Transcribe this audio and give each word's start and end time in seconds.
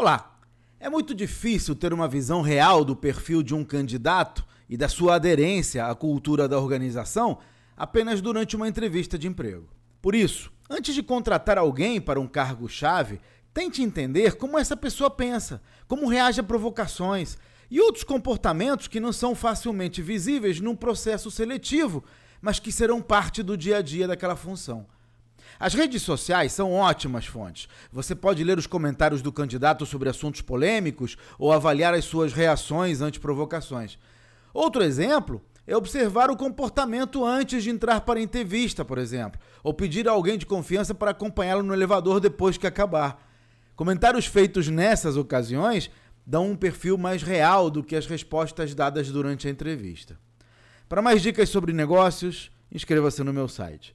Olá! 0.00 0.38
É 0.78 0.88
muito 0.88 1.12
difícil 1.12 1.74
ter 1.74 1.92
uma 1.92 2.06
visão 2.06 2.40
real 2.40 2.84
do 2.84 2.94
perfil 2.94 3.42
de 3.42 3.52
um 3.52 3.64
candidato 3.64 4.46
e 4.68 4.76
da 4.76 4.88
sua 4.88 5.16
aderência 5.16 5.86
à 5.86 5.92
cultura 5.92 6.46
da 6.46 6.56
organização 6.56 7.38
apenas 7.76 8.20
durante 8.20 8.54
uma 8.54 8.68
entrevista 8.68 9.18
de 9.18 9.26
emprego. 9.26 9.68
Por 10.00 10.14
isso, 10.14 10.52
antes 10.70 10.94
de 10.94 11.02
contratar 11.02 11.58
alguém 11.58 12.00
para 12.00 12.20
um 12.20 12.28
cargo-chave, 12.28 13.18
tente 13.52 13.82
entender 13.82 14.36
como 14.36 14.56
essa 14.56 14.76
pessoa 14.76 15.10
pensa, 15.10 15.60
como 15.88 16.06
reage 16.06 16.38
a 16.38 16.44
provocações 16.44 17.36
e 17.68 17.80
outros 17.80 18.04
comportamentos 18.04 18.86
que 18.86 19.00
não 19.00 19.12
são 19.12 19.34
facilmente 19.34 20.00
visíveis 20.00 20.60
num 20.60 20.76
processo 20.76 21.28
seletivo, 21.28 22.04
mas 22.40 22.60
que 22.60 22.70
serão 22.70 23.02
parte 23.02 23.42
do 23.42 23.56
dia 23.56 23.78
a 23.78 23.82
dia 23.82 24.06
daquela 24.06 24.36
função. 24.36 24.86
As 25.58 25.74
redes 25.74 26.02
sociais 26.02 26.52
são 26.52 26.72
ótimas 26.72 27.26
fontes. 27.26 27.68
Você 27.92 28.14
pode 28.14 28.42
ler 28.44 28.58
os 28.58 28.66
comentários 28.66 29.22
do 29.22 29.32
candidato 29.32 29.84
sobre 29.84 30.08
assuntos 30.08 30.40
polêmicos 30.40 31.16
ou 31.38 31.52
avaliar 31.52 31.94
as 31.94 32.04
suas 32.04 32.32
reações 32.32 33.00
ante 33.00 33.20
provocações. 33.20 33.98
Outro 34.54 34.82
exemplo 34.82 35.42
é 35.66 35.76
observar 35.76 36.30
o 36.30 36.36
comportamento 36.36 37.24
antes 37.24 37.62
de 37.62 37.70
entrar 37.70 38.00
para 38.00 38.18
a 38.18 38.22
entrevista, 38.22 38.84
por 38.84 38.98
exemplo, 38.98 39.40
ou 39.62 39.74
pedir 39.74 40.08
a 40.08 40.12
alguém 40.12 40.38
de 40.38 40.46
confiança 40.46 40.94
para 40.94 41.10
acompanhá-lo 41.10 41.62
no 41.62 41.74
elevador 41.74 42.20
depois 42.20 42.56
que 42.56 42.66
acabar. 42.66 43.22
Comentários 43.76 44.26
feitos 44.26 44.68
nessas 44.68 45.16
ocasiões 45.16 45.90
dão 46.26 46.50
um 46.50 46.56
perfil 46.56 46.96
mais 46.96 47.22
real 47.22 47.70
do 47.70 47.82
que 47.82 47.96
as 47.96 48.06
respostas 48.06 48.74
dadas 48.74 49.10
durante 49.10 49.46
a 49.46 49.50
entrevista. 49.50 50.18
Para 50.88 51.02
mais 51.02 51.20
dicas 51.20 51.48
sobre 51.48 51.72
negócios, 51.72 52.50
inscreva-se 52.72 53.22
no 53.22 53.32
meu 53.32 53.48
site 53.48 53.94